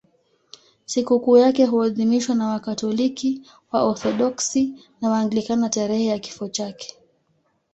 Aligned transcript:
Sikukuu 0.85 1.37
yake 1.37 1.65
huadhimishwa 1.65 2.35
na 2.35 2.47
Wakatoliki, 2.47 3.41
Waorthodoksi 3.71 4.73
na 5.01 5.09
Waanglikana 5.09 5.69
tarehe 5.69 6.05
ya 6.05 6.19
kifo 6.19 6.47
chake. 6.47 6.95